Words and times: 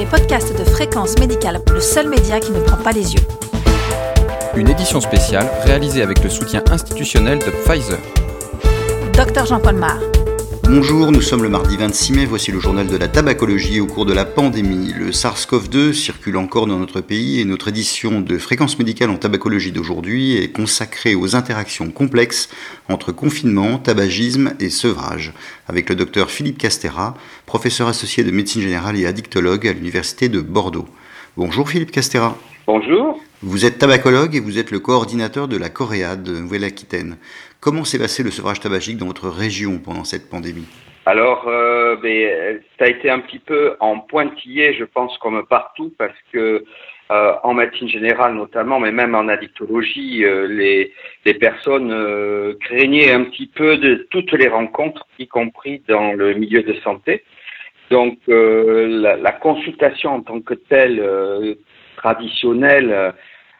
les 0.00 0.06
podcasts 0.06 0.58
de 0.58 0.64
Fréquence 0.64 1.18
Médicale, 1.18 1.60
le 1.70 1.78
seul 1.78 2.08
média 2.08 2.40
qui 2.40 2.52
ne 2.52 2.60
prend 2.60 2.78
pas 2.78 2.92
les 2.92 3.12
yeux. 3.12 3.20
Une 4.56 4.70
édition 4.70 4.98
spéciale 4.98 5.46
réalisée 5.62 6.00
avec 6.00 6.24
le 6.24 6.30
soutien 6.30 6.62
institutionnel 6.70 7.38
de 7.38 7.50
Pfizer. 7.50 7.98
Docteur 9.12 9.44
Jean-Paul 9.44 9.74
Mar. 9.74 9.98
Bonjour, 10.72 11.10
nous 11.10 11.20
sommes 11.20 11.42
le 11.42 11.48
mardi 11.48 11.76
26 11.76 12.12
mai, 12.12 12.26
voici 12.26 12.52
le 12.52 12.60
journal 12.60 12.86
de 12.86 12.96
la 12.96 13.08
tabacologie 13.08 13.80
au 13.80 13.86
cours 13.86 14.06
de 14.06 14.12
la 14.12 14.24
pandémie. 14.24 14.92
Le 14.96 15.10
SARS-CoV-2 15.10 15.92
circule 15.92 16.36
encore 16.36 16.68
dans 16.68 16.78
notre 16.78 17.00
pays 17.00 17.40
et 17.40 17.44
notre 17.44 17.66
édition 17.66 18.20
de 18.20 18.38
fréquence 18.38 18.78
médicale 18.78 19.10
en 19.10 19.16
tabacologie 19.16 19.72
d'aujourd'hui 19.72 20.36
est 20.36 20.52
consacrée 20.52 21.16
aux 21.16 21.34
interactions 21.34 21.90
complexes 21.90 22.50
entre 22.88 23.10
confinement, 23.10 23.78
tabagisme 23.78 24.54
et 24.60 24.70
sevrage, 24.70 25.32
avec 25.66 25.88
le 25.88 25.96
docteur 25.96 26.30
Philippe 26.30 26.58
Castera, 26.58 27.16
professeur 27.46 27.88
associé 27.88 28.22
de 28.22 28.30
médecine 28.30 28.62
générale 28.62 28.96
et 28.96 29.06
addictologue 29.06 29.66
à 29.66 29.72
l'université 29.72 30.28
de 30.28 30.40
Bordeaux. 30.40 30.86
Bonjour 31.36 31.68
Philippe 31.68 31.90
Castera. 31.90 32.38
Bonjour. 32.66 33.18
Vous 33.42 33.64
êtes 33.64 33.78
tabacologue 33.78 34.36
et 34.36 34.40
vous 34.40 34.58
êtes 34.58 34.70
le 34.70 34.80
coordinateur 34.80 35.48
de 35.48 35.56
la 35.56 35.70
Coréade 35.70 36.22
de 36.22 36.32
Nouvelle-Aquitaine. 36.32 37.16
Comment 37.60 37.84
s'est 37.84 37.98
passé 37.98 38.22
le 38.22 38.30
sevrage 38.30 38.60
tabagique 38.60 38.98
dans 38.98 39.06
votre 39.06 39.28
région 39.28 39.78
pendant 39.78 40.04
cette 40.04 40.28
pandémie? 40.28 40.68
Alors, 41.06 41.48
euh, 41.48 41.96
ben, 41.96 42.60
ça 42.78 42.84
a 42.84 42.88
été 42.88 43.10
un 43.10 43.20
petit 43.20 43.38
peu 43.38 43.74
en 43.80 43.98
pointillé, 43.98 44.74
je 44.74 44.84
pense, 44.84 45.16
comme 45.18 45.44
partout, 45.46 45.92
parce 45.98 46.16
que 46.32 46.64
euh, 47.10 47.32
en 47.42 47.54
médecine 47.54 47.88
générale 47.88 48.34
notamment, 48.34 48.78
mais 48.78 48.92
même 48.92 49.14
en 49.14 49.26
addictologie, 49.26 50.24
euh, 50.24 50.46
les, 50.46 50.92
les, 51.24 51.34
personnes 51.34 52.56
craignaient 52.60 53.10
un 53.10 53.24
petit 53.24 53.46
peu 53.46 53.78
de 53.78 54.06
toutes 54.10 54.32
les 54.32 54.48
rencontres, 54.48 55.06
y 55.18 55.26
compris 55.26 55.82
dans 55.88 56.12
le 56.12 56.34
milieu 56.34 56.62
de 56.62 56.74
santé. 56.84 57.24
Donc, 57.90 58.18
la, 58.28 59.16
la, 59.16 59.32
consultation 59.32 60.10
en 60.10 60.20
tant 60.20 60.40
que 60.40 60.54
telle 60.54 61.02
traditionnelle 62.02 63.14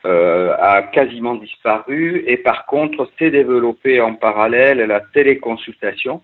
euh, 0.07 0.55
a 0.59 0.83
quasiment 0.83 1.35
disparu 1.35 2.25
et 2.27 2.39
par 2.39 2.67
contre 2.67 3.09
s'est 3.19 3.31
développée 3.31 4.01
en 4.01 4.15
parallèle 4.15 4.79
la 4.79 5.01
téléconsultation. 5.01 6.23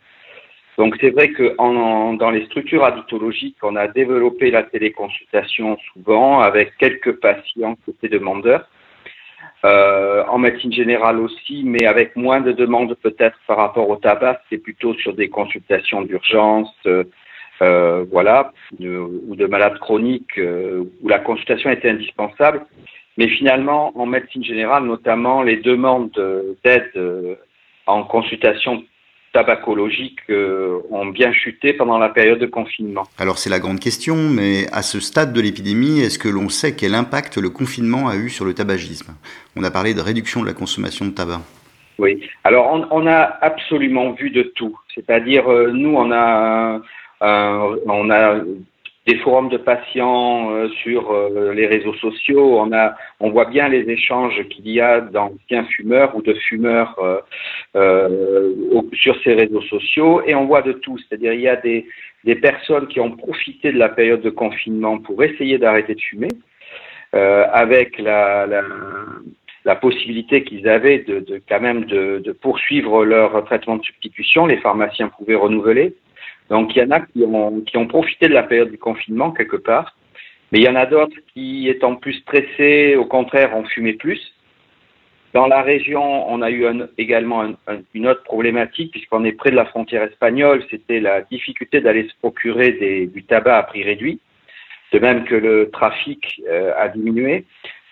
Donc 0.78 0.96
c'est 1.00 1.10
vrai 1.10 1.28
que 1.30 1.56
dans 2.16 2.30
les 2.30 2.44
structures 2.46 2.84
addictologiques, 2.84 3.56
on 3.62 3.76
a 3.76 3.88
développé 3.88 4.50
la 4.50 4.62
téléconsultation 4.62 5.78
souvent 5.92 6.40
avec 6.40 6.76
quelques 6.78 7.12
patients 7.20 7.76
qui 7.84 7.90
étaient 7.90 8.08
demandeurs. 8.08 8.66
Euh, 9.64 10.22
en 10.28 10.38
médecine 10.38 10.72
générale 10.72 11.18
aussi, 11.18 11.62
mais 11.64 11.86
avec 11.86 12.14
moins 12.14 12.40
de 12.40 12.52
demandes 12.52 12.94
peut-être 13.02 13.38
par 13.46 13.56
rapport 13.56 13.88
au 13.88 13.96
tabac, 13.96 14.40
c'est 14.48 14.58
plutôt 14.58 14.94
sur 14.94 15.14
des 15.14 15.28
consultations 15.28 16.02
d'urgence, 16.02 16.72
euh, 16.86 17.04
voilà, 17.60 18.52
de, 18.78 18.98
ou 18.98 19.36
de 19.36 19.46
malades 19.46 19.78
chroniques 19.78 20.38
euh, 20.38 20.84
où 21.02 21.08
la 21.08 21.18
consultation 21.18 21.70
était 21.70 21.90
indispensable. 21.90 22.66
Mais 23.18 23.28
finalement, 23.28 23.98
en 23.98 24.06
médecine 24.06 24.44
générale, 24.44 24.84
notamment, 24.84 25.42
les 25.42 25.56
demandes 25.56 26.10
d'aide 26.62 26.90
euh, 26.96 27.34
en 27.86 28.02
consultation 28.04 28.84
tabacologique 29.32 30.20
euh, 30.30 30.80
ont 30.90 31.06
bien 31.06 31.32
chuté 31.32 31.72
pendant 31.72 31.98
la 31.98 32.08
période 32.08 32.38
de 32.38 32.46
confinement. 32.46 33.04
Alors 33.18 33.38
c'est 33.38 33.50
la 33.50 33.58
grande 33.58 33.80
question, 33.80 34.16
mais 34.16 34.66
à 34.72 34.82
ce 34.82 34.98
stade 35.00 35.32
de 35.32 35.40
l'épidémie, 35.40 36.00
est-ce 36.00 36.18
que 36.18 36.28
l'on 36.28 36.48
sait 36.48 36.74
quel 36.74 36.94
impact 36.94 37.36
le 37.36 37.50
confinement 37.50 38.08
a 38.08 38.16
eu 38.16 38.30
sur 38.30 38.44
le 38.44 38.54
tabagisme? 38.54 39.14
On 39.54 39.62
a 39.62 39.70
parlé 39.70 39.92
de 39.94 40.00
réduction 40.00 40.40
de 40.40 40.46
la 40.46 40.54
consommation 40.54 41.04
de 41.04 41.10
tabac. 41.10 41.40
Oui, 41.98 42.22
alors 42.44 42.66
on, 42.72 42.86
on 42.90 43.06
a 43.06 43.20
absolument 43.40 44.12
vu 44.12 44.30
de 44.30 44.42
tout. 44.42 44.78
C'est-à-dire, 44.94 45.50
euh, 45.50 45.70
nous, 45.70 45.94
on 45.94 46.10
a, 46.10 46.76
euh, 46.76 46.78
on 47.20 48.10
a 48.10 48.40
des 49.06 49.16
forums 49.18 49.48
de 49.48 49.56
patients 49.56 50.50
euh, 50.50 50.68
sur 50.82 51.12
euh, 51.12 51.52
les 51.54 51.66
réseaux 51.66 51.94
sociaux. 51.94 52.58
On 52.58 52.72
a, 52.72 52.96
on 53.20 53.30
voit 53.30 53.44
bien 53.44 53.68
les 53.68 53.88
échanges 53.88 54.42
qu'il 54.48 54.68
y 54.68 54.80
a 54.80 55.00
d'anciens 55.00 55.64
fumeurs 55.64 56.16
ou 56.16 56.22
de 56.22 56.34
fumeurs 56.34 56.98
euh, 57.76 58.52
sur 58.92 59.16
ces 59.22 59.34
réseaux 59.34 59.62
sociaux, 59.62 60.22
et 60.26 60.34
on 60.34 60.46
voit 60.46 60.62
de 60.62 60.72
tout. 60.72 60.98
C'est-à-dire 60.98 61.32
il 61.32 61.40
y 61.40 61.48
a 61.48 61.56
des, 61.56 61.86
personnes 62.42 62.88
qui 62.88 62.98
ont 62.98 63.12
profité 63.12 63.70
de 63.70 63.78
la 63.78 63.88
période 63.88 64.20
de 64.22 64.30
confinement 64.30 64.98
pour 64.98 65.22
essayer 65.22 65.58
d'arrêter 65.58 65.94
de 65.94 66.00
fumer, 66.00 66.28
avec 67.12 67.98
la, 67.98 68.46
possibilité 69.80 70.42
qu'ils 70.42 70.68
avaient 70.68 70.98
de, 70.98 71.40
quand 71.48 71.60
même 71.60 71.84
de 71.84 72.32
poursuivre 72.32 73.04
leur 73.04 73.44
traitement 73.44 73.76
de 73.76 73.84
substitution. 73.84 74.46
Les 74.46 74.56
pharmaciens 74.56 75.08
pouvaient 75.08 75.36
renouveler. 75.36 75.94
Donc 76.50 76.74
il 76.74 76.82
y 76.82 76.84
en 76.84 76.90
a 76.90 77.00
qui 77.00 77.22
ont, 77.24 77.60
qui 77.60 77.76
ont 77.76 77.86
profité 77.86 78.28
de 78.28 78.34
la 78.34 78.42
période 78.44 78.70
du 78.70 78.78
confinement 78.78 79.32
quelque 79.32 79.56
part, 79.56 79.96
mais 80.52 80.58
il 80.60 80.64
y 80.64 80.68
en 80.68 80.76
a 80.76 80.86
d'autres 80.86 81.16
qui, 81.34 81.68
étant 81.68 81.96
plus 81.96 82.14
stressés, 82.14 82.96
au 82.96 83.04
contraire, 83.04 83.56
ont 83.56 83.64
fumé 83.64 83.94
plus. 83.94 84.20
Dans 85.34 85.48
la 85.48 85.60
région, 85.60 86.30
on 86.30 86.40
a 86.40 86.50
eu 86.50 86.66
un, 86.66 86.88
également 86.96 87.42
un, 87.42 87.56
un, 87.66 87.80
une 87.94 88.06
autre 88.06 88.22
problématique, 88.22 88.92
puisqu'on 88.92 89.24
est 89.24 89.32
près 89.32 89.50
de 89.50 89.56
la 89.56 89.66
frontière 89.66 90.04
espagnole, 90.04 90.64
c'était 90.70 91.00
la 91.00 91.22
difficulté 91.22 91.80
d'aller 91.80 92.08
se 92.08 92.14
procurer 92.20 92.72
des, 92.72 93.06
du 93.06 93.24
tabac 93.24 93.58
à 93.58 93.62
prix 93.64 93.82
réduit, 93.82 94.20
de 94.92 94.98
même 94.98 95.24
que 95.24 95.34
le 95.34 95.68
trafic 95.70 96.40
euh, 96.48 96.72
a 96.78 96.88
diminué. 96.88 97.44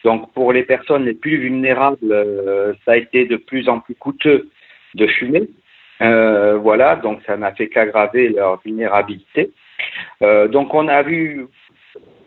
Donc 0.05 0.33
pour 0.33 0.53
les 0.53 0.63
personnes 0.63 1.05
les 1.05 1.15
plus 1.15 1.37
vulnérables, 1.37 2.13
euh, 2.13 2.73
ça 2.85 2.93
a 2.93 2.97
été 2.97 3.27
de 3.27 3.37
plus 3.37 3.69
en 3.69 3.81
plus 3.81 3.95
coûteux 3.95 4.49
de 4.95 5.07
fumer. 5.07 5.43
Euh, 6.03 6.57
voilà, 6.57 6.97
donc 6.97 7.21
ça 7.27 7.37
n'a 7.37 7.53
fait 7.53 7.69
qu'aggraver 7.69 8.29
leur 8.29 8.61
vulnérabilité. 8.65 9.53
Euh, 10.23 10.49
donc 10.49 10.75
on 10.75 10.89
a 10.89 11.03
vu 11.03 11.47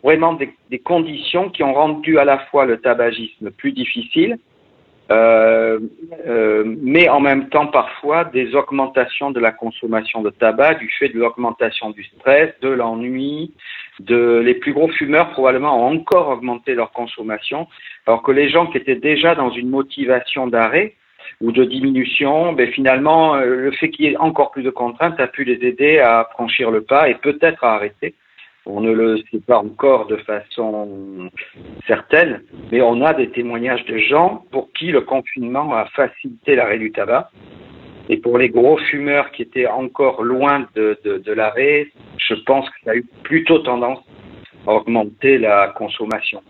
vraiment 0.02 0.32
des, 0.34 0.50
des, 0.70 0.78
conditions 0.78 1.50
qui 1.50 1.62
ont 1.62 1.74
rendu 1.74 2.18
à 2.18 2.24
la 2.24 2.38
fois 2.38 2.64
le 2.64 2.78
tabagisme 2.80 3.50
plus 3.50 3.72
difficile, 3.72 4.38
euh, 5.10 5.80
euh 6.26 6.64
mais 6.82 7.08
en 7.08 7.20
même 7.20 7.48
temps 7.48 7.66
parfois 7.66 8.24
des 8.24 8.54
augmentations 8.54 9.30
de 9.30 9.40
la 9.40 9.52
consommation 9.52 10.22
de 10.22 10.30
tabac 10.30 10.74
du 10.74 10.88
fait 10.98 11.08
de 11.08 11.18
l'augmentation 11.18 11.90
du 11.90 12.04
stress, 12.04 12.52
de 12.60 12.68
l'ennui, 12.68 13.52
de 14.00 14.40
les 14.44 14.54
plus 14.54 14.72
gros 14.72 14.88
fumeurs 14.88 15.30
probablement 15.30 15.86
ont 15.86 15.96
encore 15.96 16.28
augmenté 16.28 16.74
leur 16.74 16.92
consommation, 16.92 17.66
alors 18.06 18.22
que 18.22 18.32
les 18.32 18.48
gens 18.48 18.66
qui 18.66 18.78
étaient 18.78 18.96
déjà 18.96 19.34
dans 19.34 19.50
une 19.50 19.68
motivation 19.68 20.46
d'arrêt 20.46 20.94
ou 21.40 21.52
de 21.52 21.64
diminution, 21.64 22.52
ben 22.52 22.70
finalement, 22.72 23.34
euh, 23.36 23.44
le 23.46 23.70
fait 23.72 23.90
qu'il 23.90 24.06
y 24.06 24.08
ait 24.08 24.16
encore 24.16 24.50
plus 24.50 24.62
de 24.62 24.70
contraintes 24.70 25.18
a 25.20 25.26
pu 25.26 25.44
les 25.44 25.66
aider 25.66 25.98
à 25.98 26.28
franchir 26.32 26.70
le 26.70 26.82
pas 26.82 27.08
et 27.08 27.14
peut-être 27.14 27.64
à 27.64 27.74
arrêter. 27.74 28.14
On 28.66 28.80
ne 28.82 28.92
le 28.92 29.16
sait 29.30 29.40
pas 29.46 29.58
encore 29.58 30.06
de 30.06 30.16
façon 30.16 31.30
certaine, 31.86 32.42
mais 32.70 32.82
on 32.82 33.00
a 33.00 33.14
des 33.14 33.30
témoignages 33.30 33.84
de 33.86 33.96
gens 33.96 34.44
pour 34.50 34.70
qui 34.72 34.90
le 34.90 35.00
confinement 35.00 35.72
a 35.74 35.86
facilité 35.86 36.54
l'arrêt 36.54 36.78
du 36.78 36.92
tabac. 36.92 37.30
Et 38.10 38.18
pour 38.18 38.36
les 38.36 38.50
gros 38.50 38.76
fumeurs 38.76 39.30
qui 39.32 39.42
étaient 39.42 39.66
encore 39.66 40.22
loin 40.22 40.66
de, 40.74 40.98
de, 41.04 41.18
de 41.18 41.32
l'arrêt, 41.32 41.88
je 42.18 42.34
pense 42.34 42.68
que 42.68 42.76
ça 42.84 42.90
a 42.90 42.96
eu 42.96 43.06
plutôt 43.22 43.58
tendance 43.60 44.00
à 44.66 44.74
augmenter 44.74 45.38
la 45.38 45.68
consommation 45.68 46.42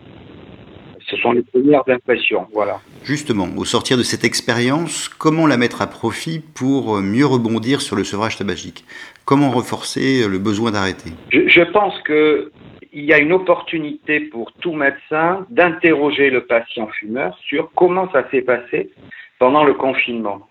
ce 1.08 1.16
sont 1.16 1.32
les 1.32 1.42
premières 1.42 1.82
impressions. 1.88 2.46
Voilà. 2.52 2.80
Justement, 3.04 3.48
au 3.56 3.64
sortir 3.64 3.96
de 3.96 4.02
cette 4.02 4.24
expérience, 4.24 5.08
comment 5.08 5.46
la 5.46 5.56
mettre 5.56 5.82
à 5.82 5.86
profit 5.86 6.41
pour 6.41 6.98
mieux 7.00 7.26
rebondir 7.26 7.80
sur 7.80 7.96
le 7.96 8.04
sevrage 8.04 8.36
tabagique? 8.36 8.84
Comment 9.24 9.50
renforcer 9.50 10.26
le 10.28 10.38
besoin 10.38 10.70
d'arrêter? 10.70 11.10
Je, 11.30 11.48
je, 11.48 11.62
pense 11.62 11.98
que 12.02 12.50
il 12.92 13.04
y 13.04 13.12
a 13.12 13.19
une 13.19 13.32
opportunité 13.32 14.20
pour 14.20 14.52
tout 14.52 14.72
médecin 14.72 15.46
d'interroger 15.50 16.30
le 16.30 16.44
patient 16.46 16.88
fumeur 16.88 17.38
sur 17.46 17.70
comment 17.75 18.10
ça 18.12 18.28
s'est 18.30 18.42
passé 18.42 18.90
pendant 19.38 19.64
le 19.64 19.75
confinement. 19.75 20.48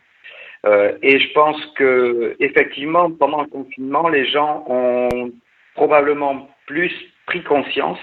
Euh, 0.65 0.93
et 1.01 1.19
je 1.19 1.31
pense 1.33 1.57
que 1.75 2.35
effectivement, 2.39 3.11
pendant 3.11 3.41
le 3.41 3.47
confinement, 3.47 4.09
les 4.09 4.25
gens 4.29 4.65
ont 4.67 5.31
probablement 5.75 6.49
plus 6.65 6.91
pris 7.25 7.43
conscience 7.43 7.99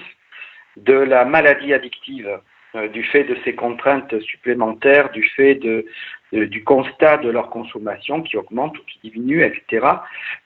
de 0.77 0.93
la 0.93 1.25
maladie 1.25 1.73
addictive 1.73 2.39
euh, 2.75 2.87
du 2.89 3.03
fait 3.03 3.23
de 3.23 3.37
ces 3.43 3.55
contraintes 3.55 4.19
supplémentaires, 4.21 5.11
du 5.11 5.23
fait 5.23 5.55
de, 5.55 5.85
de, 6.33 6.45
du 6.45 6.63
constat 6.63 7.17
de 7.17 7.29
leur 7.29 7.49
consommation 7.49 8.21
qui 8.21 8.37
augmente 8.37 8.77
ou 8.77 8.81
qui 8.83 9.09
diminue, 9.09 9.43
etc. 9.43 9.87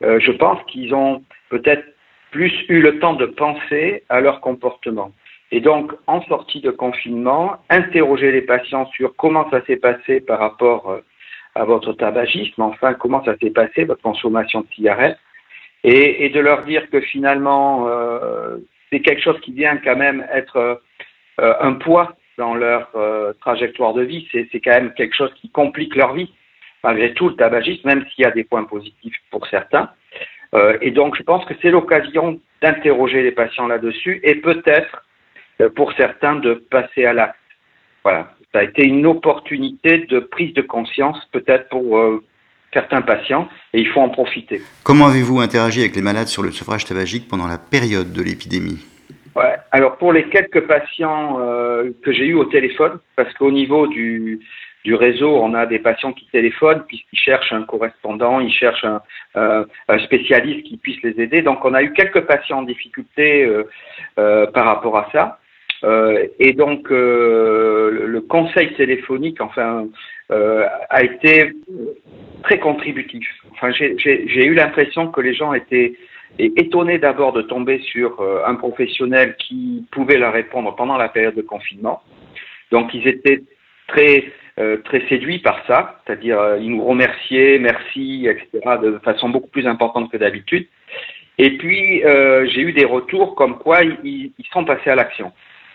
Euh, 0.04 0.20
je 0.20 0.32
pense 0.32 0.64
qu'ils 0.68 0.94
ont 0.94 1.24
peut-être 1.50 1.86
plus 2.32 2.54
eu 2.70 2.82
le 2.82 3.00
temps 3.00 3.14
de 3.14 3.26
penser 3.26 4.04
à 4.10 4.22
leur 4.22 4.42
comportement. 4.42 5.12
Et 5.52 5.62
donc, 5.62 5.92
en 6.06 6.22
sortie 6.24 6.62
de 6.62 6.70
confinement, 6.70 7.58
interroger 7.70 8.32
les 8.32 8.44
patients 8.44 8.86
sur 8.92 9.16
comment 9.16 9.50
ça 9.50 9.66
s'est 9.66 9.78
passé 9.78 10.22
par 10.22 10.40
rapport 10.40 10.92
euh, 10.92 11.02
à 11.56 11.66
votre 11.66 11.94
tabagisme, 11.94 12.62
enfin, 12.62 12.94
comment 12.94 13.24
ça 13.26 13.36
s'est 13.42 13.50
passé, 13.50 13.86
votre 13.86 14.04
consommation 14.04 14.62
de 14.62 14.68
cigarettes, 14.76 15.18
et, 15.84 16.26
et 16.26 16.30
de 16.30 16.40
leur 16.40 16.64
dire 16.66 16.88
que 16.92 17.02
finalement, 17.02 17.88
euh, 17.88 18.58
c'est 18.92 19.02
quelque 19.02 19.22
chose 19.22 19.40
qui 19.42 19.52
vient 19.52 19.78
quand 19.78 19.96
même 19.96 20.26
être 20.34 20.82
euh, 21.40 21.54
un 21.62 21.74
poids 21.74 22.16
dans 22.38 22.54
leur 22.54 22.90
euh, 22.96 23.34
trajectoire 23.42 23.94
de 23.94 24.02
vie. 24.02 24.28
C'est 24.32 24.60
quand 24.60 24.72
même 24.72 24.94
quelque 24.94 25.16
chose 25.16 25.34
qui 25.36 25.50
complique 25.50 25.96
leur 25.96 26.14
vie, 26.14 26.32
malgré 26.84 27.14
tout, 27.14 27.30
le 27.30 27.36
tabagisme, 27.36 27.88
même 27.88 28.06
s'il 28.10 28.24
y 28.24 28.28
a 28.28 28.32
des 28.32 28.44
points 28.44 28.64
positifs 28.64 29.16
pour 29.32 29.46
certains. 29.48 29.90
Euh, 30.56 30.78
et 30.82 30.92
donc, 30.92 31.16
je 31.18 31.24
pense 31.24 31.46
que 31.46 31.54
c'est 31.62 31.70
l'occasion 31.70 32.40
d'interroger 32.62 33.22
les 33.22 33.32
patients 33.32 33.68
là-dessus 33.68 34.20
et 34.24 34.36
peut-être, 34.36 35.06
pour 35.76 35.94
certains, 35.94 36.36
de 36.36 36.54
passer 36.54 37.06
à 37.06 37.14
l'acte. 37.14 37.36
Voilà. 38.04 38.34
Ça 38.54 38.60
a 38.60 38.64
été 38.64 38.86
une 38.86 39.06
opportunité 39.06 40.00
de 40.00 40.20
prise 40.20 40.54
de 40.54 40.62
conscience, 40.62 41.24
peut-être 41.32 41.70
pour 41.70 42.22
certains 42.74 43.02
patients, 43.02 43.48
et 43.74 43.80
il 43.80 43.88
faut 43.88 44.02
en 44.02 44.10
profiter. 44.10 44.62
Comment 44.84 45.08
avez-vous 45.08 45.40
interagi 45.40 45.82
avec 45.82 45.96
les 45.96 46.02
malades 46.02 46.28
sur 46.28 46.44
le 46.44 46.52
sevrage 46.52 46.86
tabagique 46.86 47.28
pendant 47.28 47.48
la 47.48 47.58
période 47.58 48.12
de 48.14 48.22
l'épidémie? 48.22 48.86
Ouais. 49.36 49.56
Alors, 49.72 49.98
pour 49.98 50.12
les 50.14 50.28
quelques 50.30 50.68
patients 50.68 51.38
euh, 51.40 51.92
que 52.04 52.12
j'ai 52.12 52.26
eus 52.26 52.36
au 52.36 52.46
téléphone, 52.46 53.00
parce 53.16 53.34
qu'au 53.36 53.52
niveau 53.52 53.88
du, 53.88 54.40
du 54.84 54.96
réseau, 54.96 55.38
on 55.38 55.54
a 55.54 55.66
des 55.66 55.80
patients 55.80 56.14
qui 56.14 56.28
téléphonent 56.32 56.84
puisqu'ils 56.88 57.20
cherchent 57.20 57.54
un 57.54 57.64
correspondant, 57.64 58.40
ils 58.40 58.54
cherchent 58.54 58.86
un, 58.86 59.02
euh, 59.36 59.66
un, 59.88 60.00
spécialiste 60.00 60.66
qui 60.66 60.78
puisse 60.78 61.02
les 61.04 61.22
aider. 61.22 61.42
Donc 61.42 61.64
on 61.64 61.74
a 61.74 61.84
eu 61.84 61.94
quelques 61.94 62.22
patients 62.22 62.60
en 62.60 62.64
difficulté 62.64 63.46
euh, 64.18 64.48
par 64.48 64.66
rapport 64.66 64.98
à 64.98 65.10
ça. 65.12 65.40
Euh, 65.84 66.28
et 66.40 66.54
donc 66.54 66.92
euh, 66.92 68.06
le 68.06 68.22
conseil 68.22 68.74
téléphonique, 68.74 69.40
enfin, 69.40 69.88
a 70.30 71.04
été 71.04 71.54
très 72.44 72.60
contributif. 72.60 73.28
Enfin, 73.52 73.72
j'ai 73.72 74.46
eu 74.46 74.54
l'impression 74.54 75.08
que 75.08 75.22
les 75.22 75.34
gens 75.34 75.54
étaient 75.54 75.94
étonnés 76.38 77.00
d'abord 77.00 77.34
de 77.34 77.42
tomber 77.42 77.80
sur 77.80 78.22
un 78.46 78.56
professionnel 78.56 79.36
qui 79.38 79.86
pouvait 79.92 80.18
leur 80.18 80.34
répondre 80.34 80.76
pendant 80.76 80.98
la 80.98 81.10
période 81.10 81.36
de 81.36 81.42
confinement. 81.42 82.02
Donc 82.72 82.94
ils 82.94 83.08
étaient 83.08 83.42
très 83.88 84.26
euh, 84.60 84.78
très 84.84 85.08
séduits 85.08 85.40
par 85.40 85.66
ça, 85.68 86.02
c'est-à-dire 86.06 86.38
euh, 86.38 86.58
ils 86.60 86.72
nous 86.72 86.84
remerciaient, 86.84 87.60
merci, 87.60 88.28
etc., 88.28 88.76
de 88.82 89.00
façon 89.00 89.30
beaucoup 89.30 89.48
plus 89.48 89.66
importante 89.66 90.12
que 90.12 90.18
d'habitude. 90.18 90.68
Et 91.38 91.58
puis 91.58 92.04
euh, 92.04 92.46
j'ai 92.50 92.62
eu 92.62 92.74
des 92.74 92.84
retours 92.84 93.36
comme 93.36 93.58
quoi 93.58 93.84
ils, 93.84 94.34
ils 94.38 94.46
sont 94.52 94.66
passés 94.66 94.90
à 94.90 94.96
l'action. 94.96 95.32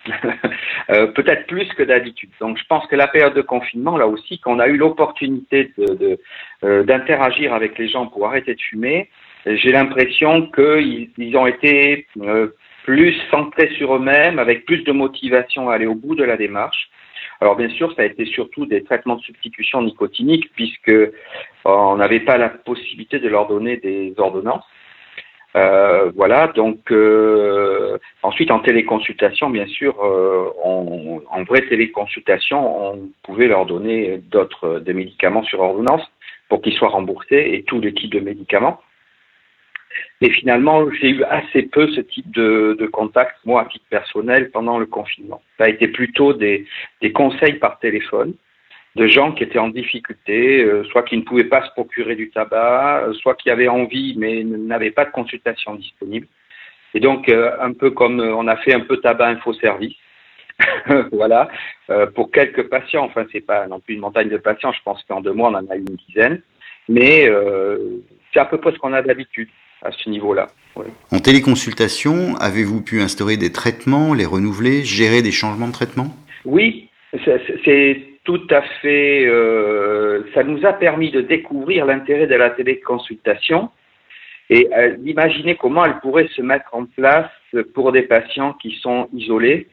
euh, 0.91 1.07
peut-être 1.09 1.47
plus 1.47 1.67
que 1.75 1.83
d'habitude. 1.83 2.31
Donc 2.41 2.59
je 2.59 2.65
pense 2.69 2.87
que 2.87 2.97
la 2.97 3.09
période 3.09 3.35
de 3.35 3.43
confinement, 3.43 3.97
là 3.97 4.07
aussi, 4.07 4.39
qu'on 4.39 4.59
a 4.59 4.69
eu 4.69 4.77
l'opportunité 4.77 5.73
d'interagir 6.63 7.51
de, 7.51 7.55
de, 7.55 7.57
avec 7.57 7.79
les 7.79 7.89
gens 7.89 8.07
pour 8.07 8.27
arrêter 8.27 8.55
de 8.55 8.61
fumer, 8.61 9.09
j'ai 9.47 9.73
l'impression 9.73 10.51
qu'ils 10.51 11.11
ils 11.19 11.37
ont 11.37 11.47
été 11.47 12.07
plus 12.85 13.15
centrés 13.31 13.71
sur 13.77 13.97
eux-mêmes, 13.97 14.39
avec 14.39 14.67
plus 14.67 14.85
de 14.85 14.93
motivation 14.93 15.71
à 15.71 15.75
aller 15.75 15.87
au 15.87 15.95
bout 15.95 16.15
de 16.15 16.25
la 16.25 16.37
démarche. 16.37 16.91
Alors 17.41 17.57
bien 17.57 17.69
sûr, 17.71 17.93
ça 17.95 18.03
a 18.03 18.05
été 18.05 18.27
surtout 18.27 18.67
des 18.67 18.85
traitements 18.85 19.17
de 19.17 19.23
substitution 19.23 19.83
nicotinique 19.83 20.51
puisque 20.55 20.89
euh, 20.89 21.13
on 21.65 21.97
n'avait 21.97 22.21
pas 22.21 22.39
la 22.39 22.49
possibilité 22.49 23.19
de 23.19 23.29
leur 23.29 23.49
donner 23.49 23.77
des 23.79 24.15
ordonnances. 24.19 24.65
Euh, 25.57 26.11
voilà, 26.17 26.49
donc 26.49 26.91
euh, 26.91 27.97
ensuite 28.25 28.51
en 28.51 28.59
téléconsultation, 28.59 29.51
bien 29.51 29.67
sûr, 29.67 29.95
euh, 30.03 30.51
on, 30.65 31.23
en 31.31 31.45
vraie 31.45 31.67
téléconsultation, 31.69 32.93
on 32.93 33.09
pouvait 33.23 33.47
leur 33.47 33.65
donner 33.65 34.19
d'autres 34.19 34.81
des 34.81 34.95
médicaments 34.95 35.45
sur 35.45 35.61
ordonnance 35.61 36.03
pour 36.49 36.61
qu'ils 36.61 36.75
soient 36.75 36.89
remboursés 36.89 37.51
et 37.53 37.63
tous 37.63 37.81
les 37.81 37.95
types 37.95 38.13
de 38.13 38.21
médicaments. 38.21 38.81
Mais 40.21 40.31
finalement, 40.31 40.91
j'ai 40.91 41.11
eu 41.11 41.23
assez 41.23 41.63
peu 41.63 41.87
ce 41.89 42.01
type 42.01 42.29
de, 42.33 42.77
de, 42.79 42.87
contact, 42.87 43.37
moi, 43.45 43.63
à 43.63 43.67
titre 43.67 43.85
personnel, 43.89 44.51
pendant 44.51 44.79
le 44.79 44.87
confinement. 44.87 45.41
Ça 45.57 45.65
a 45.65 45.69
été 45.69 45.87
plutôt 45.87 46.33
des, 46.33 46.67
des 47.01 47.13
conseils 47.13 47.55
par 47.55 47.79
téléphone 47.79 48.35
de 48.97 49.07
gens 49.09 49.33
qui 49.33 49.43
étaient 49.43 49.59
en 49.59 49.69
difficulté, 49.69 50.63
euh, 50.63 50.85
soit 50.85 51.03
qui 51.03 51.17
ne 51.17 51.23
pouvaient 51.23 51.45
pas 51.45 51.67
se 51.67 51.71
procurer 51.73 52.15
du 52.15 52.31
tabac, 52.31 53.03
euh, 53.03 53.13
soit 53.15 53.35
qui 53.35 53.51
avaient 53.51 53.69
envie 53.69 54.15
mais 54.17 54.45
n'avaient 54.45 54.93
pas 54.93 55.05
de 55.05 55.11
consultation 55.11 55.75
disponible. 55.75 56.27
Et 56.95 57.01
donc, 57.01 57.29
euh, 57.29 57.51
un 57.61 57.73
peu 57.73 57.91
comme 57.91 58.21
on 58.21 58.47
a 58.47 58.57
fait 58.57 58.73
un 58.73 58.81
peu 58.81 58.99
tabac 58.99 59.27
info 59.27 59.53
service, 59.55 59.95
voilà, 61.11 61.49
pour 62.15 62.31
quelques 62.31 62.69
patients. 62.69 63.05
Enfin, 63.07 63.27
c'est 63.33 63.41
pas 63.41 63.67
non 63.67 63.81
plus 63.81 63.95
une 63.95 64.01
montagne 64.01 64.29
de 64.29 64.37
patients. 64.37 64.73
Je 64.73 64.79
pense 64.85 65.03
qu'en 65.03 65.21
deux 65.21 65.33
mois, 65.33 65.51
on 65.51 65.55
en 65.55 65.69
a 65.69 65.77
eu 65.77 65.81
une 65.81 65.97
dizaine, 66.07 66.41
mais 66.89 67.29
c'est 68.33 68.39
à 68.39 68.45
peu 68.45 68.59
près 68.59 68.71
ce 68.71 68.79
qu'on 68.79 68.93
a 68.93 69.03
d'habitude 69.03 69.49
à 69.83 69.91
ce 69.91 70.09
niveau-là. 70.09 70.47
En 71.11 71.19
téléconsultation, 71.19 72.37
avez-vous 72.37 72.83
pu 72.83 73.01
instaurer 73.01 73.37
des 73.37 73.51
traitements, 73.51 74.15
les 74.15 74.27
renouveler, 74.27 74.85
gérer 74.85 75.23
des 75.23 75.33
changements 75.33 75.67
de 75.67 75.73
traitement? 75.73 76.15
Oui, 76.45 76.89
c'est 77.25 78.14
tout 78.25 78.47
à 78.51 78.63
fait. 78.63 79.27
Euh, 79.27 80.23
ça 80.35 80.43
nous 80.43 80.65
a 80.67 80.73
permis 80.73 81.11
de 81.11 81.21
découvrir 81.21 81.87
l'intérêt 81.87 82.27
de 82.27 82.35
la 82.35 82.51
téléconsultation 82.51 83.71
et 84.51 84.69
euh, 84.75 84.97
d'imaginer 84.97 85.57
comment 85.57 85.85
elle 85.85 86.01
pourrait 86.01 86.29
se 86.29 86.43
mettre 86.43 86.75
en 86.75 86.87
place 86.87 87.31
pour 87.75 87.93
des 87.93 88.03
patients 88.03 88.55
qui 88.55 88.73
sont 88.81 89.09
isolés 89.13 89.69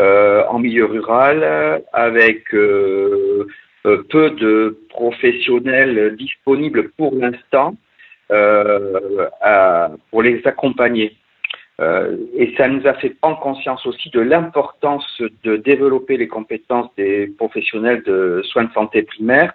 euh, 0.00 0.44
en 0.48 0.60
milieu 0.60 0.86
rural, 0.86 1.82
avec 1.92 2.50
peu 2.50 3.46
de 3.84 4.78
professionnels 4.90 6.14
disponibles 6.16 6.90
pour 6.90 7.14
l'instant 7.14 7.74
pour 10.10 10.22
les 10.22 10.40
accompagner. 10.44 11.16
Euh, 11.80 12.16
et 12.34 12.54
ça 12.56 12.66
nous 12.66 12.86
a 12.86 12.94
fait 12.94 13.10
prendre 13.10 13.38
conscience 13.38 13.86
aussi 13.86 14.10
de 14.10 14.20
l'importance 14.20 15.22
de 15.44 15.56
développer 15.56 16.16
les 16.16 16.26
compétences 16.26 16.90
des 16.96 17.28
professionnels 17.28 18.02
de 18.02 18.42
soins 18.44 18.64
de 18.64 18.72
santé 18.72 19.02
primaire 19.02 19.52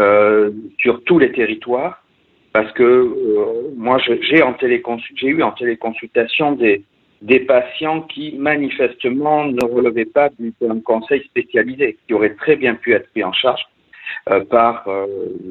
euh, 0.00 0.50
sur 0.78 1.04
tous 1.04 1.20
les 1.20 1.30
territoires, 1.30 2.02
parce 2.52 2.72
que 2.72 2.82
euh, 2.82 3.70
moi 3.76 3.98
j'ai 3.98 4.38
eu 4.38 4.42
en 4.42 5.52
téléconsultation 5.52 6.52
des 6.52 6.84
des 7.22 7.38
patients 7.38 8.00
qui 8.02 8.34
manifestement 8.36 9.44
ne 9.44 9.64
relevaient 9.64 10.04
pas 10.04 10.28
d'un 10.60 10.80
conseil 10.80 11.22
spécialisé, 11.22 11.96
qui 12.06 12.14
aurait 12.14 12.34
très 12.34 12.56
bien 12.56 12.74
pu 12.74 12.94
être 12.94 13.08
pris 13.10 13.22
en 13.22 13.32
charge 13.32 13.62
euh, 14.28 14.44
par 14.44 14.88
euh, 14.88 15.06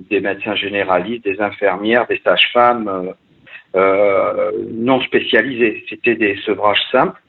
des 0.10 0.20
médecins 0.20 0.56
généralistes, 0.56 1.24
des 1.24 1.40
infirmières, 1.40 2.08
des 2.08 2.20
sages-femmes 2.26 3.14
euh, 3.76 4.52
non 4.72 5.02
spécialisés. 5.02 5.84
C'était 5.90 6.16
des 6.16 6.38
sevrages 6.46 6.82
simples, 6.92 7.22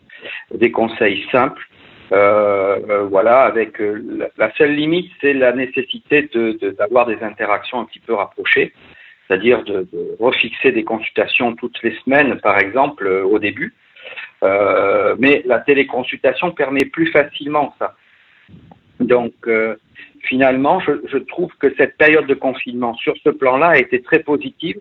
des 0.55 0.71
conseils 0.71 1.25
simples. 1.31 1.67
voilà, 2.11 3.43
avec 3.43 3.81
la 4.37 4.53
seule 4.57 4.75
limite, 4.75 5.11
c'est 5.21 5.33
la 5.33 5.53
nécessité 5.53 6.29
d'avoir 6.79 7.07
de, 7.07 7.15
des 7.15 7.23
interactions 7.23 7.81
un 7.81 7.85
petit 7.87 8.01
peu 8.01 8.15
rapprochées, 8.15 8.73
c'est-à-dire 9.27 9.65
de, 9.65 9.89
de, 9.93 10.17
refixer 10.21 10.73
des 10.73 10.85
consultations 10.85 11.55
toutes 11.55 11.83
les 11.83 11.95
semaines, 12.05 12.39
par 12.41 12.59
exemple, 12.59 13.07
au 13.09 13.39
début. 13.39 13.75
Euh, 14.43 15.15
mais 15.19 15.43
la 15.47 15.61
téléconsultation 15.61 16.51
permet 16.51 16.85
plus 16.85 17.07
facilement 17.13 17.75
ça. 17.79 17.95
Donc, 18.99 19.33
euh, 19.47 19.77
finalement, 20.23 20.81
je, 20.81 20.93
je, 21.07 21.19
trouve 21.19 21.53
que 21.61 21.73
cette 21.77 21.97
période 21.97 22.27
de 22.27 22.35
confinement 22.35 22.95
sur 22.95 23.15
ce 23.23 23.31
plan-là 23.31 23.69
a 23.69 23.79
été 23.79 24.03
très 24.03 24.21
positive 24.21 24.81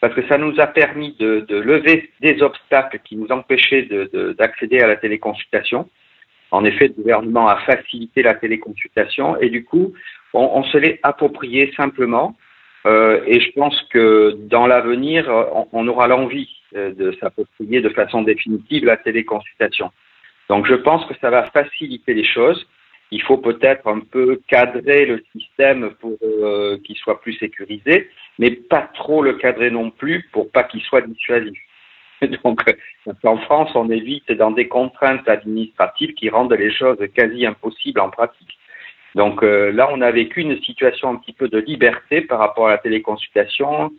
parce 0.00 0.14
que 0.14 0.26
ça 0.28 0.38
nous 0.38 0.58
a 0.60 0.66
permis 0.66 1.16
de, 1.18 1.40
de 1.40 1.56
lever 1.56 2.10
des 2.20 2.42
obstacles 2.42 3.00
qui 3.04 3.16
nous 3.16 3.28
empêchaient 3.28 3.88
d'accéder 4.38 4.80
à 4.80 4.86
la 4.86 4.96
téléconsultation. 4.96 5.88
En 6.50 6.64
effet, 6.64 6.88
le 6.88 6.94
gouvernement 6.94 7.48
a 7.48 7.56
facilité 7.56 8.22
la 8.22 8.34
téléconsultation 8.34 9.36
et 9.40 9.50
du 9.50 9.64
coup, 9.64 9.92
on, 10.32 10.50
on 10.54 10.62
se 10.64 10.78
l'est 10.78 11.00
approprié 11.02 11.72
simplement. 11.76 12.36
Euh, 12.86 13.20
et 13.26 13.40
je 13.40 13.50
pense 13.52 13.80
que 13.90 14.36
dans 14.48 14.66
l'avenir, 14.66 15.28
on, 15.72 15.88
aura 15.88 16.06
l'envie 16.06 16.48
euh, 16.76 16.94
de 16.94 17.12
s'approprier 17.20 17.80
de 17.80 17.88
façon 17.88 18.22
définitive 18.22 18.84
la 18.84 18.96
téléconsultation. 18.96 19.90
Donc 20.48 20.66
je 20.66 20.74
pense 20.74 21.04
que 21.06 21.14
ça 21.20 21.28
va 21.28 21.42
faciliter 21.50 22.14
les 22.14 22.24
choses 22.24 22.66
il 23.10 23.22
faut 23.22 23.38
peut-être 23.38 23.86
un 23.88 24.00
peu 24.00 24.40
cadrer 24.48 25.06
le 25.06 25.24
système 25.32 25.90
pour 26.00 26.18
euh, 26.22 26.78
qu'il 26.84 26.96
soit 26.96 27.20
plus 27.20 27.34
sécurisé, 27.34 28.10
mais 28.38 28.50
pas 28.50 28.88
trop 28.94 29.22
le 29.22 29.34
cadrer 29.34 29.70
non 29.70 29.90
plus 29.90 30.28
pour 30.32 30.50
pas 30.50 30.64
qu'il 30.64 30.80
soit 30.82 31.02
dissuasif. 31.02 31.58
Donc, 32.44 32.60
en 33.24 33.38
France, 33.38 33.70
on 33.74 33.90
évite 33.90 34.30
dans 34.32 34.50
des 34.50 34.68
contraintes 34.68 35.28
administratives 35.28 36.14
qui 36.14 36.28
rendent 36.28 36.52
les 36.52 36.72
choses 36.72 36.98
quasi 37.14 37.46
impossibles 37.46 38.00
en 38.00 38.10
pratique. 38.10 38.58
Donc 39.14 39.42
euh, 39.42 39.72
là, 39.72 39.88
on 39.92 40.00
a 40.00 40.10
vécu 40.10 40.40
une 40.40 40.60
situation 40.62 41.10
un 41.10 41.16
petit 41.16 41.32
peu 41.32 41.48
de 41.48 41.58
liberté 41.58 42.20
par 42.20 42.38
rapport 42.38 42.68
à 42.68 42.70
la 42.70 42.78
téléconsultation 42.78 43.90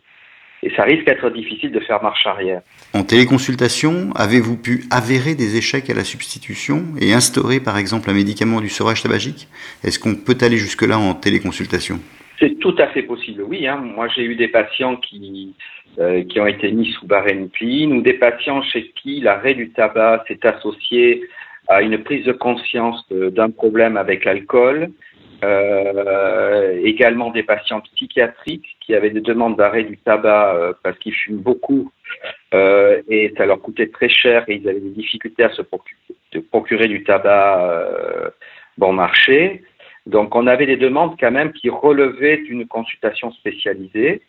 et 0.62 0.70
ça 0.76 0.82
risque 0.82 1.06
d'être 1.06 1.30
difficile 1.30 1.72
de 1.72 1.80
faire 1.80 2.02
marche 2.02 2.26
arrière. 2.26 2.60
En 2.92 3.02
téléconsultation, 3.02 4.10
avez-vous 4.14 4.56
pu 4.56 4.84
avérer 4.90 5.34
des 5.34 5.56
échecs 5.56 5.88
à 5.90 5.94
la 5.94 6.04
substitution 6.04 6.84
et 7.00 7.12
instaurer 7.12 7.60
par 7.60 7.78
exemple 7.78 8.10
un 8.10 8.14
médicament 8.14 8.60
du 8.60 8.68
sevrage 8.68 9.02
tabagique? 9.02 9.48
Est-ce 9.84 9.98
qu'on 9.98 10.14
peut 10.14 10.36
aller 10.42 10.58
jusque-là 10.58 10.98
en 10.98 11.14
téléconsultation? 11.14 11.98
C'est 12.40 12.58
tout 12.58 12.74
à 12.78 12.86
fait 12.88 13.02
possible, 13.02 13.42
oui. 13.42 13.66
Hein. 13.66 13.76
Moi, 13.76 14.08
j'ai 14.08 14.22
eu 14.22 14.34
des 14.34 14.48
patients 14.48 14.96
qui, 14.96 15.54
euh, 15.98 16.24
qui 16.24 16.40
ont 16.40 16.46
été 16.46 16.72
mis 16.72 16.90
sous 16.92 17.06
barénepline 17.06 17.92
ou 17.92 18.00
des 18.00 18.14
patients 18.14 18.62
chez 18.62 18.90
qui 18.92 19.20
l'arrêt 19.20 19.54
du 19.54 19.70
tabac 19.70 20.24
s'est 20.26 20.46
associé 20.46 21.22
à 21.68 21.82
une 21.82 22.02
prise 22.02 22.24
de 22.24 22.32
conscience 22.32 23.06
d'un 23.10 23.50
problème 23.50 23.98
avec 23.98 24.24
l'alcool 24.24 24.90
euh, 25.44 26.80
également 26.82 27.30
des 27.30 27.42
patients 27.42 27.80
psychiatriques 27.80 28.76
qui 28.80 28.94
avaient 28.94 29.10
des 29.10 29.20
demandes 29.20 29.56
d'arrêt 29.56 29.84
du 29.84 29.98
tabac 29.98 30.54
euh, 30.54 30.72
parce 30.82 30.98
qu'ils 30.98 31.14
fument 31.14 31.40
beaucoup 31.40 31.90
et 32.52 33.32
ça 33.36 33.46
leur 33.46 33.60
coûtait 33.60 33.86
très 33.88 34.08
cher 34.08 34.44
et 34.48 34.56
ils 34.56 34.68
avaient 34.68 34.80
des 34.80 34.90
difficultés 34.90 35.44
à 35.44 35.50
se 35.50 35.62
procurer, 35.62 36.88
du 36.88 37.04
tabac 37.04 38.32
bon 38.78 38.92
marché. 38.92 39.62
Donc 40.10 40.34
on 40.34 40.46
avait 40.46 40.66
des 40.66 40.76
demandes 40.76 41.16
quand 41.18 41.30
même 41.30 41.52
qui 41.52 41.70
relevaient 41.70 42.38
d'une 42.38 42.66
consultation 42.66 43.32
spécialisée. 43.32 44.22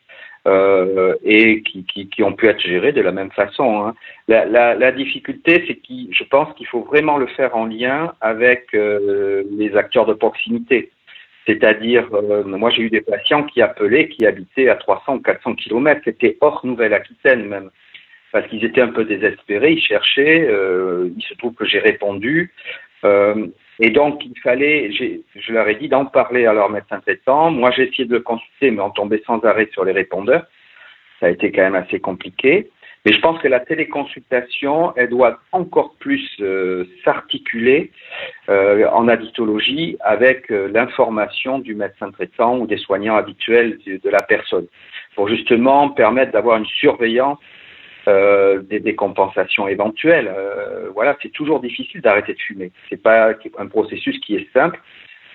Euh, 0.47 1.13
et 1.23 1.61
qui, 1.61 1.85
qui, 1.85 2.09
qui, 2.09 2.23
ont 2.23 2.33
pu 2.33 2.47
être 2.47 2.59
gérées 2.59 2.93
de 2.93 3.01
la 3.01 3.11
même 3.11 3.29
façon. 3.29 3.85
Hein. 3.85 3.93
La, 4.27 4.43
la, 4.43 4.73
la, 4.73 4.91
difficulté, 4.91 5.63
c'est 5.67 5.75
que 5.75 6.11
je 6.11 6.23
pense 6.23 6.51
qu'il 6.55 6.65
faut 6.65 6.81
vraiment 6.81 7.19
le 7.19 7.27
faire 7.27 7.55
en 7.55 7.67
lien 7.67 8.11
avec 8.21 8.73
euh, 8.73 9.43
les 9.51 9.77
acteurs 9.77 10.07
de 10.07 10.15
proximité. 10.15 10.89
C'est-à-dire, 11.45 12.07
euh, 12.13 12.43
moi 12.43 12.71
j'ai 12.71 12.83
eu 12.83 12.89
des 12.89 13.01
patients 13.01 13.43
qui 13.43 13.61
appelaient, 13.61 14.09
qui 14.09 14.25
habitaient 14.25 14.69
à 14.69 14.75
300 14.75 15.15
ou 15.17 15.19
400 15.19 15.53
kilomètres, 15.55 16.01
c'était 16.05 16.37
hors 16.41 16.65
Nouvelle-Aquitaine 16.65 17.45
même, 17.45 17.69
parce 18.31 18.47
qu'ils 18.47 18.65
étaient 18.65 18.81
un 18.81 18.91
peu 18.91 19.05
désespérés, 19.05 19.73
ils 19.73 19.81
cherchaient, 19.81 20.47
euh, 20.49 21.09
il 21.15 21.23
se 21.23 21.33
trouve 21.35 21.53
que 21.53 21.65
j'ai 21.65 21.79
répondu, 21.79 22.51
euh, 23.03 23.47
et 23.79 23.89
donc 23.89 24.23
il 24.25 24.39
fallait, 24.39 24.91
je 24.91 25.53
leur 25.53 25.67
ai 25.67 25.75
dit 25.75 25.89
d'en 25.89 26.05
parler 26.05 26.45
à 26.45 26.53
leur 26.53 26.69
médecin 26.69 26.99
traitant, 26.99 27.51
moi 27.51 27.71
j'ai 27.71 27.87
essayé 27.87 28.05
de 28.05 28.13
le 28.13 28.19
consulter, 28.21 28.71
mais 28.71 28.81
on 28.81 28.91
tombait 28.91 29.23
sans 29.25 29.39
arrêt 29.43 29.69
sur 29.71 29.83
les 29.83 29.91
répondeurs, 29.91 30.45
ça 31.19 31.27
a 31.27 31.29
été 31.29 31.51
quand 31.51 31.61
même 31.61 31.75
assez 31.75 31.99
compliqué. 31.99 32.69
Mais 33.05 33.13
je 33.13 33.19
pense 33.19 33.39
que 33.39 33.47
la 33.47 33.59
téléconsultation, 33.59 34.93
elle 34.95 35.09
doit 35.09 35.39
encore 35.51 35.95
plus 35.99 36.23
euh, 36.39 36.85
s'articuler 37.03 37.91
euh, 38.49 38.87
en 38.89 39.07
addictologie 39.07 39.97
avec 40.01 40.51
euh, 40.51 40.69
l'information 40.71 41.57
du 41.57 41.73
médecin 41.73 42.11
traitant 42.11 42.59
ou 42.59 42.67
des 42.67 42.77
soignants 42.77 43.15
habituels 43.15 43.79
de, 43.87 43.97
de 43.97 44.09
la 44.09 44.21
personne, 44.21 44.67
pour 45.15 45.29
justement 45.29 45.89
permettre 45.89 46.31
d'avoir 46.31 46.57
une 46.57 46.67
surveillance 46.67 47.39
des 48.07 48.79
décompensations 48.79 49.67
éventuelles. 49.67 50.33
voilà, 50.93 51.17
c'est 51.21 51.31
toujours 51.31 51.59
difficile 51.59 52.01
d'arrêter 52.01 52.33
de 52.33 52.39
fumer. 52.39 52.71
C'est 52.89 53.01
pas 53.01 53.33
un 53.57 53.67
processus 53.67 54.19
qui 54.19 54.35
est 54.35 54.47
simple. 54.53 54.79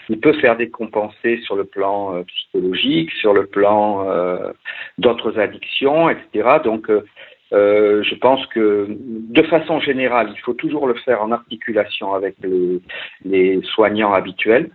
Il 0.09 0.21
peut 0.21 0.35
faire 0.35 0.57
décompenser 0.57 1.41
sur 1.45 1.57
le 1.57 1.65
plan 1.65 2.23
psychologique, 2.25 3.11
sur 3.13 3.33
le 3.33 3.47
plan 3.47 4.07
d'autres 4.99 5.39
addictions, 5.39 6.11
etc. 6.11 6.59
Donc 6.65 6.91
euh, 7.53 8.03
je 8.03 8.15
pense 8.17 8.45
que 8.47 8.87
de 8.89 9.43
façon 9.43 9.79
générale, 9.79 10.31
il 10.35 10.41
faut 10.41 10.55
toujours 10.55 10.87
le 10.89 10.95
faire 10.95 11.23
en 11.23 11.31
articulation 11.31 12.13
avec 12.13 12.35
les, 12.43 12.81
les, 13.25 13.61
soignants 13.63 14.13
habituels, 14.13 14.71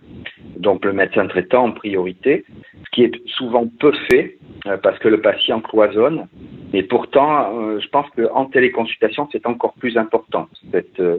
donc 0.56 0.84
le 0.84 0.92
médecin 0.92 1.26
traitant 1.26 1.64
en 1.64 1.72
priorité, 1.72 2.44
ce 2.84 2.90
qui 2.92 3.04
est 3.04 3.12
souvent 3.26 3.66
peu 3.78 3.92
fait 4.10 4.38
euh, 4.66 4.76
parce 4.76 4.98
que 5.00 5.08
le 5.08 5.20
patient 5.20 5.60
cloisonne. 5.60 6.28
Et 6.72 6.82
pourtant, 6.82 7.58
euh, 7.58 7.80
je 7.80 7.88
pense 7.88 8.06
qu'en 8.16 8.46
téléconsultation, 8.46 9.28
c'est 9.32 9.46
encore 9.46 9.74
plus 9.74 9.98
important. 9.98 10.48
Cette, 10.70 11.00
euh, 11.00 11.18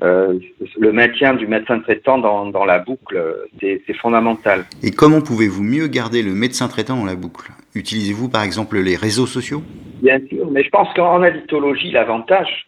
le 0.00 0.92
maintien 0.92 1.34
du 1.34 1.46
médecin 1.46 1.80
traitant 1.80 2.18
dans, 2.18 2.46
dans 2.46 2.64
la 2.64 2.78
boucle, 2.78 3.22
c'est 3.60 3.96
fondamental. 4.00 4.64
Et 4.82 4.92
comment 4.92 5.20
pouvez-vous 5.20 5.62
mieux 5.62 5.88
garder 5.88 6.22
le 6.22 6.32
médecin 6.32 6.68
traitant 6.68 6.96
dans 6.96 7.04
la 7.04 7.16
boucle? 7.16 7.50
Utilisez-vous 7.76 8.30
par 8.30 8.42
exemple 8.42 8.78
les 8.78 8.96
réseaux 8.96 9.26
sociaux? 9.26 9.62
Bien 10.02 10.18
sûr, 10.28 10.50
mais 10.50 10.64
je 10.64 10.70
pense 10.70 10.88
qu'en 10.94 11.22
addictologie, 11.22 11.90
l'avantage, 11.90 12.66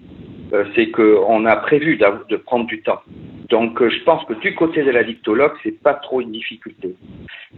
euh, 0.53 0.65
c'est 0.75 0.91
qu'on 0.91 1.47
a 1.47 1.57
prévu 1.57 1.97
de 1.97 2.37
prendre 2.37 2.67
du 2.67 2.83
temps. 2.83 3.01
Donc, 3.49 3.81
euh, 3.81 3.89
je 3.89 4.03
pense 4.05 4.23
que 4.27 4.35
du 4.35 4.55
côté 4.55 4.83
de 4.83 4.91
l'addictologue, 4.91 5.53
c'est 5.63 5.81
pas 5.83 5.95
trop 5.95 6.21
une 6.21 6.33
difficulté. 6.33 6.95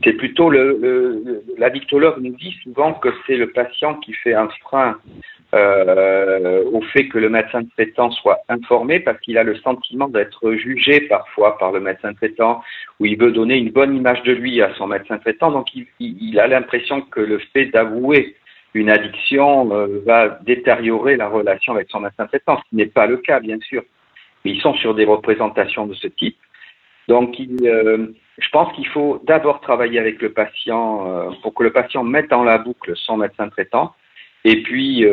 C'est 0.04 0.12
plutôt 0.12 0.50
l'addictologue 1.58 2.20
nous 2.20 2.36
dit 2.36 2.54
souvent 2.62 2.94
que 2.94 3.08
c'est 3.26 3.36
le 3.36 3.50
patient 3.50 3.94
qui 3.96 4.12
fait 4.12 4.34
un 4.34 4.48
frein 4.60 4.98
euh, 5.54 6.64
au 6.72 6.80
fait 6.80 7.08
que 7.08 7.18
le 7.18 7.28
médecin 7.28 7.62
traitant 7.76 8.10
soit 8.10 8.40
informé 8.48 9.00
parce 9.00 9.18
qu'il 9.20 9.36
a 9.36 9.42
le 9.42 9.56
sentiment 9.56 10.08
d'être 10.08 10.52
jugé 10.52 11.00
parfois 11.02 11.58
par 11.58 11.72
le 11.72 11.80
médecin 11.80 12.14
traitant 12.14 12.62
ou 12.98 13.06
il 13.06 13.18
veut 13.18 13.32
donner 13.32 13.56
une 13.56 13.70
bonne 13.70 13.96
image 13.96 14.22
de 14.22 14.32
lui 14.32 14.62
à 14.62 14.72
son 14.74 14.86
médecin 14.86 15.18
traitant. 15.18 15.50
Donc, 15.50 15.74
il, 15.74 15.86
il 15.98 16.38
a 16.38 16.46
l'impression 16.46 17.00
que 17.00 17.20
le 17.20 17.38
fait 17.52 17.66
d'avouer 17.66 18.36
une 18.74 18.90
addiction 18.90 19.72
euh, 19.72 20.00
va 20.06 20.38
détériorer 20.42 21.16
la 21.16 21.28
relation 21.28 21.74
avec 21.74 21.88
son 21.90 22.00
médecin 22.00 22.26
traitant, 22.26 22.58
ce 22.58 22.76
n'est 22.76 22.86
pas 22.86 23.06
le 23.06 23.16
cas, 23.16 23.40
bien 23.40 23.58
sûr. 23.60 23.82
Mais 24.44 24.52
ils 24.52 24.60
sont 24.60 24.74
sur 24.74 24.94
des 24.94 25.04
représentations 25.04 25.86
de 25.86 25.94
ce 25.94 26.06
type. 26.06 26.36
Donc, 27.08 27.36
euh, 27.40 28.06
je 28.38 28.48
pense 28.50 28.72
qu'il 28.74 28.86
faut 28.86 29.20
d'abord 29.26 29.60
travailler 29.60 29.98
avec 29.98 30.22
le 30.22 30.32
patient 30.32 31.08
euh, 31.08 31.30
pour 31.42 31.54
que 31.54 31.64
le 31.64 31.72
patient 31.72 32.04
mette 32.04 32.30
dans 32.30 32.44
la 32.44 32.58
boucle 32.58 32.92
son 32.94 33.16
médecin 33.16 33.48
traitant, 33.48 33.94
et 34.44 34.62
puis 34.62 35.04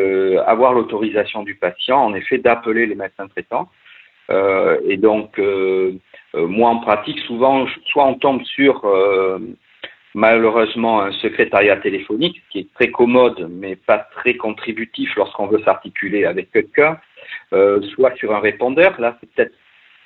avoir 0.46 0.74
l'autorisation 0.74 1.44
du 1.44 1.56
patient, 1.56 2.00
en 2.00 2.14
effet, 2.14 2.38
d'appeler 2.38 2.86
les 2.86 2.96
médecins 2.96 3.28
traitants. 3.28 3.70
et 4.30 4.98
donc, 4.98 5.40
moi, 6.34 6.70
en 6.70 6.80
pratique, 6.80 7.20
souvent, 7.20 7.68
soit 7.86 8.06
on 8.06 8.16
tombe 8.16 8.44
sur 8.44 8.86
malheureusement 10.18 11.02
un 11.02 11.12
secrétariat 11.12 11.78
téléphonique 11.78 12.42
qui 12.50 12.60
est 12.60 12.74
très 12.74 12.90
commode 12.90 13.48
mais 13.52 13.76
pas 13.76 14.00
très 14.00 14.36
contributif 14.36 15.16
lorsqu'on 15.16 15.46
veut 15.46 15.62
s'articuler 15.64 16.26
avec 16.26 16.52
quelqu'un, 16.52 16.98
euh, 17.54 17.82
soit 17.94 18.16
sur 18.16 18.36
un 18.36 18.40
répondeur. 18.40 19.00
Là, 19.00 19.16
c'est 19.20 19.32
peut-être 19.32 19.54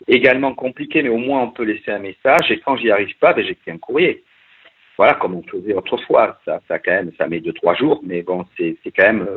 également 0.09 0.53
compliqué, 0.53 1.01
mais 1.01 1.09
au 1.09 1.17
moins 1.17 1.43
on 1.43 1.51
peut 1.51 1.63
laisser 1.63 1.91
un 1.91 1.99
message. 1.99 2.51
Et 2.51 2.59
quand 2.59 2.75
j'y 2.75 2.91
arrive 2.91 3.17
pas, 3.19 3.31
ben, 3.31 3.45
j'écris 3.45 3.71
un 3.71 3.77
courrier. 3.77 4.23
Voilà, 4.97 5.15
comme 5.15 5.35
on 5.35 5.43
faisait 5.43 5.73
autrefois. 5.73 6.39
Ça, 6.45 6.59
ça 6.67 6.79
quand 6.79 6.91
même, 6.91 7.11
ça 7.17 7.27
met 7.27 7.39
deux 7.39 7.53
trois 7.53 7.75
jours, 7.75 8.01
mais 8.03 8.21
bon, 8.21 8.45
c'est 8.57 8.75
quand 8.95 9.05
même 9.05 9.27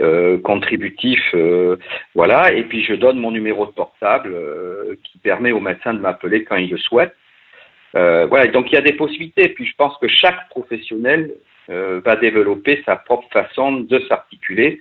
euh, 0.00 0.38
contributif. 0.38 1.20
Euh, 1.34 1.76
voilà. 2.14 2.52
Et 2.52 2.64
puis 2.64 2.82
je 2.84 2.94
donne 2.94 3.18
mon 3.18 3.30
numéro 3.30 3.66
de 3.66 3.72
portable 3.72 4.30
euh, 4.32 4.96
qui 5.04 5.18
permet 5.18 5.52
au 5.52 5.60
médecin 5.60 5.94
de 5.94 6.00
m'appeler 6.00 6.44
quand 6.44 6.56
il 6.56 6.70
le 6.70 6.78
souhaite. 6.78 7.14
Euh, 7.96 8.26
voilà, 8.26 8.46
donc 8.48 8.70
il 8.70 8.74
y 8.74 8.78
a 8.78 8.82
des 8.82 8.92
possibilités. 8.92 9.48
Puis 9.50 9.66
je 9.66 9.74
pense 9.76 9.96
que 9.98 10.08
chaque 10.08 10.48
professionnel 10.50 11.32
euh, 11.70 12.00
va 12.04 12.16
développer 12.16 12.82
sa 12.86 12.96
propre 12.96 13.28
façon 13.32 13.80
de 13.80 13.98
s'articuler 14.08 14.80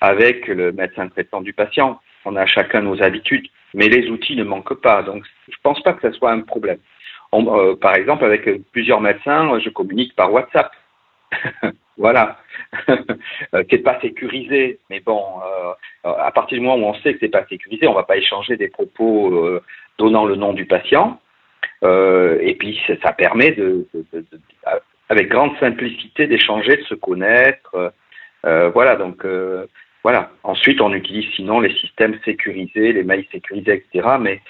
avec 0.00 0.46
le 0.48 0.72
médecin 0.72 1.08
traitant 1.08 1.40
du 1.40 1.52
patient. 1.52 2.00
On 2.24 2.36
a 2.36 2.46
chacun 2.46 2.82
nos 2.82 3.02
habitudes, 3.02 3.46
mais 3.72 3.88
les 3.88 4.08
outils 4.10 4.36
ne 4.36 4.44
manquent 4.44 4.80
pas. 4.80 5.02
Donc 5.02 5.24
je 5.48 5.56
pense 5.62 5.82
pas 5.82 5.92
que 5.92 6.08
ce 6.10 6.16
soit 6.16 6.32
un 6.32 6.40
problème. 6.40 6.78
Euh, 7.36 7.76
par 7.76 7.94
exemple, 7.94 8.24
avec 8.24 8.48
plusieurs 8.72 9.00
médecins, 9.00 9.58
je 9.58 9.70
communique 9.70 10.14
par 10.14 10.32
WhatsApp. 10.32 10.70
voilà, 11.98 12.38
qui 12.88 13.74
n'est 13.74 13.82
pas 13.82 14.00
sécurisé. 14.00 14.78
Mais 14.90 15.00
bon, 15.00 15.22
à 16.04 16.30
partir 16.30 16.58
du 16.58 16.64
moment 16.64 16.86
où 16.86 16.90
on 16.90 16.94
sait 17.00 17.14
que 17.14 17.20
c'est 17.20 17.28
pas 17.28 17.46
sécurisé, 17.46 17.88
on 17.88 17.94
va 17.94 18.04
pas 18.04 18.16
échanger 18.16 18.56
des 18.56 18.68
propos 18.68 19.60
donnant 19.98 20.24
le 20.24 20.36
nom 20.36 20.52
du 20.52 20.66
patient. 20.66 21.18
Euh, 21.84 22.38
et 22.40 22.54
puis 22.54 22.80
ça 23.02 23.12
permet 23.12 23.56
avec 25.08 25.28
grande 25.28 25.56
simplicité 25.58 26.26
d'échanger, 26.26 26.76
de 26.76 26.82
se 26.82 26.94
connaître. 26.94 27.92
Euh, 28.44 28.70
voilà, 28.70 28.96
donc 28.96 29.24
euh, 29.24 29.66
voilà. 30.06 30.30
Ensuite, 30.44 30.80
on 30.80 30.92
utilise 30.92 31.26
sinon 31.34 31.58
les 31.58 31.74
systèmes 31.74 32.16
sécurisés, 32.24 32.92
les 32.92 33.02
mails 33.02 33.24
sécurisés, 33.32 33.82
etc. 33.92 34.08
Mais 34.20 34.40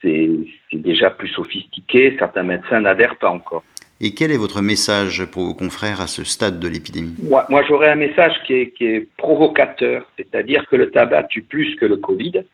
c'est 0.00 0.30
déjà 0.72 1.10
plus 1.10 1.26
sophistiqué. 1.30 2.14
Certains 2.16 2.44
médecins 2.44 2.78
n'adhèrent 2.78 3.16
pas 3.16 3.30
encore. 3.30 3.64
Et 4.00 4.14
quel 4.14 4.30
est 4.30 4.36
votre 4.36 4.62
message 4.62 5.24
pour 5.24 5.42
vos 5.46 5.54
confrères 5.54 6.00
à 6.00 6.06
ce 6.06 6.22
stade 6.22 6.60
de 6.60 6.68
l'épidémie? 6.68 7.16
Moi, 7.22 7.44
moi 7.48 7.64
j'aurais 7.66 7.90
un 7.90 7.96
message 7.96 8.34
qui 8.46 8.52
est, 8.52 8.70
qui 8.70 8.84
est 8.84 9.08
provocateur, 9.16 10.06
c'est-à-dire 10.16 10.64
que 10.68 10.76
le 10.76 10.92
tabac 10.92 11.24
tue 11.24 11.42
plus 11.42 11.74
que 11.74 11.86
le 11.86 11.96
Covid, 11.96 12.44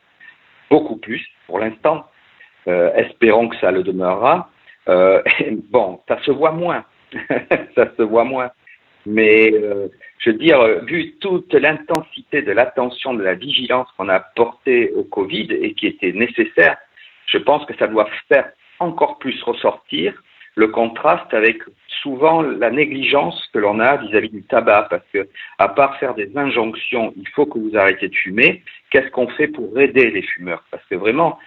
beaucoup 0.70 0.96
plus 0.96 1.22
pour 1.46 1.58
l'instant. 1.58 2.06
Euh, 2.68 2.90
espérons 2.94 3.48
que 3.48 3.56
ça 3.56 3.70
le 3.70 3.82
demeurera. 3.82 4.50
Euh, 4.88 5.20
bon, 5.70 6.00
ça 6.08 6.22
se 6.22 6.30
voit 6.30 6.52
moins, 6.52 6.84
ça 7.74 7.90
se 7.98 8.02
voit 8.02 8.24
moins. 8.24 8.50
Mais 9.06 9.52
euh, 9.52 9.88
je 10.18 10.30
veux 10.30 10.38
dire, 10.38 10.84
vu 10.84 11.14
toute 11.20 11.52
l'intensité 11.54 12.42
de 12.42 12.52
l'attention, 12.52 13.14
de 13.14 13.22
la 13.22 13.34
vigilance 13.34 13.88
qu'on 13.96 14.08
a 14.08 14.20
portée 14.20 14.92
au 14.92 15.04
Covid 15.04 15.48
et 15.50 15.74
qui 15.74 15.86
était 15.86 16.12
nécessaire, 16.12 16.76
je 17.26 17.38
pense 17.38 17.64
que 17.66 17.76
ça 17.76 17.86
doit 17.86 18.08
faire 18.28 18.50
encore 18.78 19.18
plus 19.18 19.40
ressortir 19.42 20.22
le 20.54 20.68
contraste 20.68 21.32
avec 21.32 21.62
souvent 22.02 22.42
la 22.42 22.70
négligence 22.70 23.48
que 23.52 23.58
l'on 23.58 23.80
a 23.80 23.96
vis-à-vis 23.96 24.28
du 24.28 24.42
tabac, 24.42 24.88
parce 24.90 25.04
que 25.12 25.28
à 25.58 25.68
part 25.68 25.98
faire 25.98 26.14
des 26.14 26.30
injonctions, 26.36 27.12
il 27.16 27.28
faut 27.28 27.46
que 27.46 27.58
vous 27.58 27.76
arrêtez 27.76 28.08
de 28.08 28.14
fumer, 28.14 28.62
qu'est-ce 28.90 29.08
qu'on 29.10 29.28
fait 29.28 29.48
pour 29.48 29.78
aider 29.80 30.10
les 30.10 30.22
fumeurs? 30.22 30.64
Parce 30.70 30.84
que 30.86 30.94
vraiment, 30.94 31.38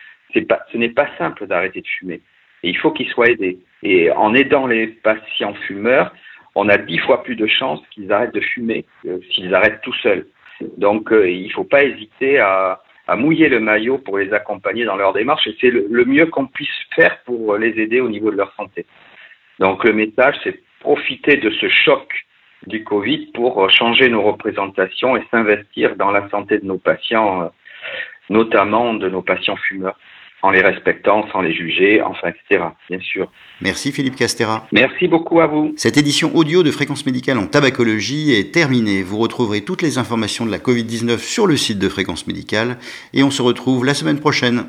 pas, 0.47 0.65
ce 0.71 0.77
n'est 0.77 0.89
pas 0.89 1.07
simple 1.17 1.45
d'arrêter 1.47 1.81
de 1.81 1.87
fumer. 1.87 2.21
Il 2.63 2.77
faut 2.77 2.91
qu'ils 2.91 3.09
soient 3.09 3.29
aidés. 3.29 3.59
Et 3.83 4.09
en 4.11 4.33
aidant 4.33 4.65
les 4.65 4.87
patients 4.87 5.53
fumeurs, 5.67 6.11
on 6.55 6.69
a 6.69 6.77
dix 6.77 6.97
fois 6.99 7.23
plus 7.23 7.35
de 7.35 7.47
chances 7.47 7.81
qu'ils 7.91 8.11
arrêtent 8.11 8.33
de 8.33 8.41
fumer 8.41 8.85
s'ils 9.31 9.53
arrêtent 9.53 9.81
tout 9.81 9.93
seuls. 10.01 10.25
Donc 10.77 11.11
euh, 11.11 11.29
il 11.29 11.47
ne 11.47 11.51
faut 11.51 11.65
pas 11.65 11.83
hésiter 11.83 12.39
à, 12.39 12.81
mouiller 13.17 13.49
le 13.49 13.59
maillot 13.59 13.99
pour 13.99 14.17
les 14.17 14.33
accompagner 14.33 14.83
dans 14.83 14.95
leur 14.95 15.13
démarche 15.13 15.45
et 15.45 15.55
c'est 15.61 15.69
le, 15.69 15.85
le 15.91 16.05
mieux 16.05 16.25
qu'on 16.25 16.47
puisse 16.47 16.69
faire 16.95 17.19
pour 17.23 17.55
les 17.55 17.79
aider 17.79 17.99
au 17.99 18.09
niveau 18.09 18.31
de 18.31 18.37
leur 18.37 18.51
santé. 18.55 18.87
Donc 19.59 19.83
le 19.83 19.93
message, 19.93 20.35
c'est 20.43 20.59
profiter 20.79 21.37
de 21.37 21.51
ce 21.51 21.69
choc 21.69 22.25
du 22.65 22.83
Covid 22.83 23.27
pour 23.27 23.69
changer 23.69 24.09
nos 24.09 24.23
représentations 24.23 25.15
et 25.15 25.23
s'investir 25.29 25.95
dans 25.97 26.09
la 26.09 26.27
santé 26.29 26.57
de 26.57 26.65
nos 26.65 26.79
patients, 26.79 27.51
notamment 28.29 28.95
de 28.95 29.07
nos 29.07 29.21
patients 29.21 29.57
fumeurs 29.57 29.99
en 30.41 30.51
les 30.51 30.61
respectant, 30.61 31.27
sans 31.31 31.41
les 31.41 31.53
juger, 31.53 32.01
enfin, 32.01 32.29
etc. 32.29 32.65
Bien 32.89 32.99
sûr. 32.99 33.31
Merci 33.61 33.91
Philippe 33.91 34.15
Castera. 34.15 34.67
Merci 34.71 35.07
beaucoup 35.07 35.39
à 35.39 35.47
vous. 35.47 35.73
Cette 35.77 35.97
édition 35.97 36.35
audio 36.35 36.61
de 36.61 36.71
Fréquence 36.71 37.05
Médicale 37.05 37.39
en 37.39 37.47
tabacologie 37.47 38.33
est 38.33 38.53
terminée. 38.53 39.01
Vous 39.01 39.17
retrouverez 39.17 39.61
toutes 39.61 39.81
les 39.81 39.97
informations 39.97 40.45
de 40.45 40.51
la 40.51 40.59
Covid-19 40.59 41.17
sur 41.17 41.47
le 41.47 41.57
site 41.57 41.79
de 41.79 41.89
Fréquence 41.89 42.27
Médicale 42.27 42.77
et 43.13 43.23
on 43.23 43.31
se 43.31 43.41
retrouve 43.41 43.85
la 43.85 43.93
semaine 43.93 44.19
prochaine. 44.19 44.65